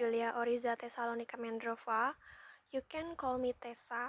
Julia 0.00 0.32
Oriza 0.32 0.76
Tesalonika 0.80 1.36
Mendrova. 1.36 2.14
You 2.72 2.80
can 2.88 3.16
call 3.16 3.36
me 3.36 3.52
Tessa. 3.60 4.08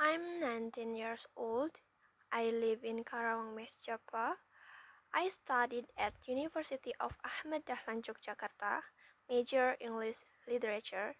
I'm 0.00 0.40
19 0.40 0.94
years 0.94 1.26
old. 1.36 1.72
I 2.32 2.44
live 2.44 2.82
in 2.82 3.04
Karawang, 3.04 3.54
West 3.54 3.84
Java. 3.84 4.36
I 5.12 5.28
studied 5.28 5.84
at 5.98 6.14
University 6.26 6.92
of 6.98 7.12
Ahmad 7.28 7.66
Dahlan 7.66 8.00
Yogyakarta, 8.00 8.80
major 9.28 9.76
English 9.80 10.24
literature. 10.48 11.12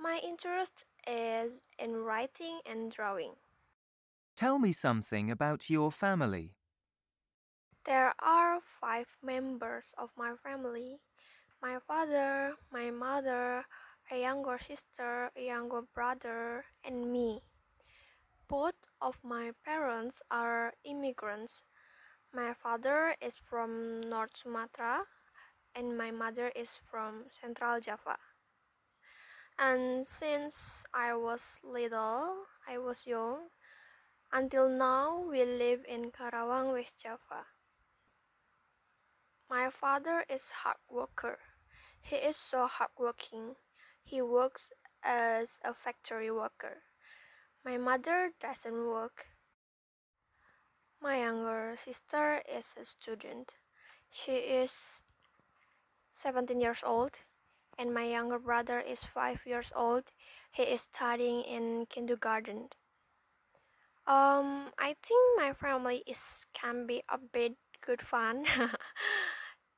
My 0.00 0.18
interest 0.26 0.84
is 1.06 1.62
in 1.78 1.94
writing 1.94 2.58
and 2.66 2.90
drawing. 2.90 3.34
Tell 4.34 4.58
me 4.58 4.72
something 4.72 5.30
about 5.30 5.70
your 5.70 5.92
family. 5.92 6.56
There 7.84 8.14
are 8.18 8.60
five 8.80 9.06
members 9.22 9.94
of 9.98 10.10
my 10.16 10.34
family 10.42 11.00
my 11.64 11.78
father, 11.88 12.52
my 12.70 12.90
mother, 12.90 13.64
a 14.12 14.20
younger 14.20 14.58
sister, 14.60 15.30
a 15.34 15.46
younger 15.46 15.80
brother, 15.80 16.66
and 16.84 17.10
me. 17.10 17.40
Both 18.48 18.76
of 19.00 19.16
my 19.24 19.52
parents 19.64 20.20
are 20.30 20.74
immigrants. 20.84 21.62
My 22.34 22.52
father 22.52 23.16
is 23.22 23.36
from 23.36 24.02
North 24.02 24.36
Sumatra, 24.36 25.08
and 25.74 25.96
my 25.96 26.10
mother 26.10 26.52
is 26.54 26.78
from 26.90 27.32
Central 27.32 27.80
Java. 27.80 28.18
And 29.58 30.06
since 30.06 30.84
I 30.92 31.14
was 31.16 31.56
little, 31.64 32.44
I 32.68 32.76
was 32.76 33.06
young, 33.06 33.48
until 34.30 34.68
now 34.68 35.24
we 35.24 35.46
live 35.46 35.80
in 35.88 36.10
Karawang, 36.10 36.72
West 36.72 37.00
Java. 37.00 37.53
My 39.50 39.68
father 39.70 40.24
is 40.28 40.50
hard 40.50 40.78
worker. 40.88 41.38
He 42.00 42.16
is 42.16 42.36
so 42.36 42.66
hardworking. 42.66 43.56
He 44.02 44.22
works 44.22 44.70
as 45.02 45.58
a 45.64 45.74
factory 45.74 46.30
worker. 46.30 46.82
My 47.64 47.76
mother 47.76 48.30
doesn't 48.40 48.86
work. 48.86 49.26
My 51.00 51.20
younger 51.20 51.74
sister 51.76 52.42
is 52.48 52.74
a 52.80 52.84
student. 52.84 53.54
She 54.10 54.32
is 54.32 55.02
17 56.12 56.60
years 56.60 56.82
old, 56.84 57.12
and 57.78 57.92
my 57.92 58.04
younger 58.04 58.38
brother 58.38 58.80
is 58.80 59.04
5 59.04 59.40
years 59.44 59.72
old. 59.76 60.04
He 60.52 60.62
is 60.62 60.82
studying 60.82 61.42
in 61.42 61.86
kindergarten. 61.90 62.68
Um, 64.06 64.72
I 64.78 64.96
think 65.02 65.20
my 65.36 65.52
family 65.52 66.02
is 66.06 66.46
can 66.52 66.86
be 66.86 67.02
a 67.08 67.18
bit 67.18 67.56
good 67.80 68.02
fun. 68.02 68.44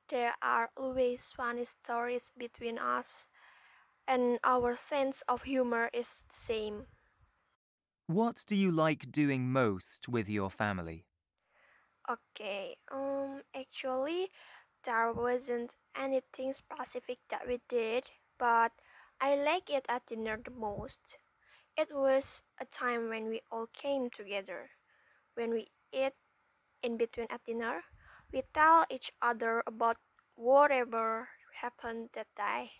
there 0.08 0.34
are 0.42 0.70
always 0.76 1.32
funny 1.32 1.64
stories 1.64 2.30
between 2.36 2.78
us, 2.78 3.28
and 4.06 4.40
our 4.44 4.76
sense 4.76 5.22
of 5.28 5.44
humor 5.44 5.90
is 5.94 6.24
the 6.28 6.36
same. 6.36 6.88
What 8.08 8.42
do 8.48 8.56
you 8.56 8.72
like 8.72 9.12
doing 9.12 9.52
most 9.52 10.08
with 10.08 10.28
your 10.28 10.50
family? 10.50 11.06
Okay, 12.08 12.76
um, 12.90 13.42
actually, 13.54 14.30
there 14.82 15.12
wasn't 15.12 15.76
anything 15.94 16.52
specific 16.52 17.18
that 17.28 17.46
we 17.46 17.60
did, 17.68 18.10
but 18.38 18.72
I 19.20 19.36
like 19.36 19.70
it 19.70 19.86
at 19.88 20.06
dinner 20.06 20.36
the 20.36 20.50
most. 20.50 21.18
It 21.76 21.92
was 21.94 22.44
a 22.58 22.66
time 22.66 23.08
when 23.10 23.28
we 23.28 23.42
all 23.50 23.68
came 23.68 24.10
together. 24.10 24.72
When 25.34 25.50
we 25.52 25.68
eat 25.92 26.14
in 26.82 26.96
between 26.98 27.28
at 27.30 27.44
dinner, 27.44 27.84
we 28.32 28.42
tell 28.54 28.86
each 28.90 29.12
other 29.22 29.62
about 29.66 29.98
whatever 30.36 31.28
happened 31.60 32.10
that 32.14 32.28
day. 32.36 32.70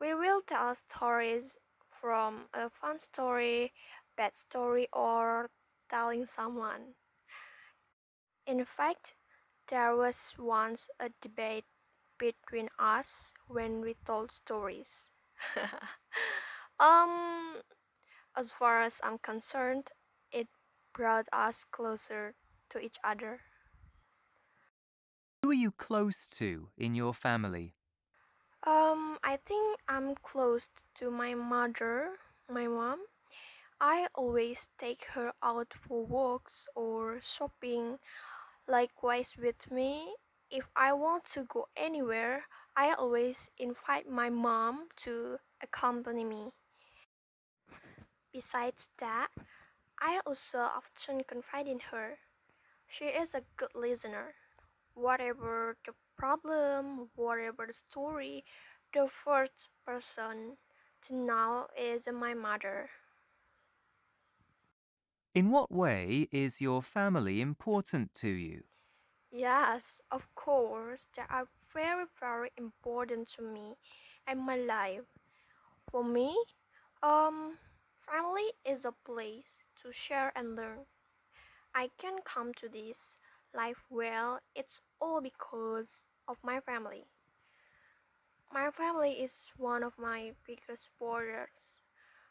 We 0.00 0.12
will 0.12 0.42
tell 0.42 0.74
stories 0.74 1.56
from 1.88 2.48
a 2.52 2.68
fun 2.68 2.98
story, 2.98 3.72
bad 4.16 4.36
story, 4.36 4.88
or 4.92 5.50
telling 5.88 6.24
someone. 6.24 6.94
In 8.46 8.64
fact, 8.64 9.14
there 9.68 9.94
was 9.94 10.34
once 10.36 10.90
a 10.98 11.10
debate 11.20 11.66
between 12.18 12.68
us 12.78 13.32
when 13.46 13.80
we 13.80 13.94
told 14.04 14.32
stories. 14.32 15.10
um, 16.80 17.62
as 18.36 18.50
far 18.52 18.82
as 18.82 19.00
I'm 19.04 19.18
concerned, 19.18 19.90
it 20.32 20.48
brought 20.94 21.28
us 21.32 21.64
closer 21.64 22.34
to 22.70 22.78
each 22.80 22.98
other. 23.04 23.40
Who 25.42 25.50
are 25.50 25.54
you 25.54 25.70
close 25.70 26.26
to 26.38 26.70
in 26.76 26.96
your 26.96 27.14
family? 27.14 27.76
Um, 28.64 29.18
I 29.22 29.36
think 29.36 29.78
I'm 29.88 30.16
close 30.16 30.68
to 30.96 31.10
my 31.10 31.34
mother, 31.34 32.18
my 32.48 32.66
mom. 32.66 33.06
I 33.80 34.08
always 34.14 34.68
take 34.78 35.04
her 35.14 35.32
out 35.42 35.72
for 35.72 36.04
walks 36.04 36.66
or 36.74 37.20
shopping. 37.22 37.98
Likewise 38.66 39.36
with 39.38 39.70
me, 39.70 40.16
if 40.50 40.68
I 40.74 40.92
want 40.92 41.24
to 41.34 41.44
go 41.44 41.68
anywhere, 41.76 42.46
I 42.76 42.92
always 42.94 43.50
invite 43.58 44.08
my 44.08 44.30
mom 44.30 44.88
to 45.04 45.38
accompany 45.62 46.24
me. 46.24 46.52
Besides 48.32 48.90
that, 48.98 49.28
I 50.00 50.20
also 50.26 50.58
often 50.58 51.22
confide 51.24 51.68
in 51.68 51.80
her. 51.90 52.18
She 52.88 53.06
is 53.06 53.34
a 53.34 53.44
good 53.56 53.74
listener. 53.74 54.34
Whatever 54.98 55.76
the 55.86 55.94
problem, 56.16 57.10
whatever 57.14 57.66
the 57.66 57.72
story, 57.72 58.44
the 58.92 59.08
first 59.08 59.68
person 59.86 60.58
to 61.02 61.14
know 61.14 61.68
is 61.78 62.08
my 62.12 62.34
mother. 62.34 62.90
In 65.34 65.50
what 65.50 65.70
way 65.70 66.28
is 66.32 66.60
your 66.60 66.82
family 66.82 67.40
important 67.40 68.12
to 68.14 68.28
you? 68.28 68.64
Yes, 69.32 70.02
of 70.10 70.34
course, 70.34 71.06
they 71.16 71.22
are 71.30 71.48
very, 71.72 72.04
very 72.20 72.50
important 72.58 73.28
to 73.36 73.42
me 73.42 73.76
and 74.26 74.40
my 74.40 74.56
life. 74.56 75.06
For 75.90 76.04
me, 76.04 76.36
um, 77.02 77.58
family 78.00 78.52
is 78.64 78.84
a 78.84 78.92
place 78.92 79.58
to 79.82 79.92
share 79.92 80.32
and 80.36 80.56
learn. 80.56 80.86
I 81.74 81.90
can 81.98 82.22
come 82.24 82.54
to 82.54 82.68
this 82.68 83.16
life 83.54 83.84
well, 83.90 84.40
it's 84.54 84.80
all 85.00 85.20
because 85.20 86.04
of 86.26 86.36
my 86.42 86.60
family. 86.60 87.04
My 88.52 88.70
family 88.70 89.12
is 89.12 89.48
one 89.56 89.82
of 89.82 89.98
my 89.98 90.32
biggest 90.46 90.84
supporters. 90.84 91.78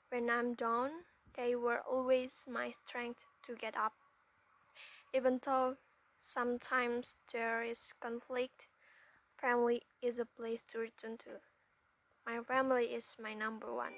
When 0.10 0.30
I'm 0.30 0.56
down, 0.56 0.90
they 1.36 1.56
were 1.56 1.82
always 1.90 2.48
my 2.52 2.72
strength 2.72 3.26
to 3.46 3.56
get 3.56 3.76
up. 3.78 3.94
Even 5.14 5.40
though 5.44 5.76
sometimes 6.22 7.16
there 7.32 7.64
is 7.64 7.94
conflict, 8.02 8.68
family 9.38 9.84
is 10.02 10.20
a 10.20 10.26
place 10.26 10.64
to 10.72 10.80
return 10.80 11.18
to. 11.18 11.40
My 12.26 12.42
family 12.44 12.86
is 12.86 13.16
my 13.22 13.34
number 13.34 13.74
one. 13.74 13.94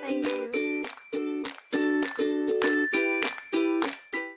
Thank 0.00 0.26
you. 0.26 0.77